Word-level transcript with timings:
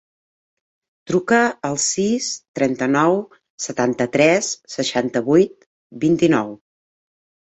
Truca 1.09 1.41
al 1.69 1.75
sis, 1.83 2.29
trenta-nou, 2.59 3.13
setanta-tres, 3.67 4.49
seixanta-vuit, 4.77 5.55
vint-i-nou. 6.05 6.51